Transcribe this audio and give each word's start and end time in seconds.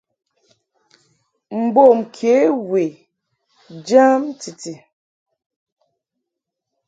Mbom 1.63 1.97
kě 2.15 2.33
we 2.69 2.81
jam 3.87 4.21
titi. 4.41 4.73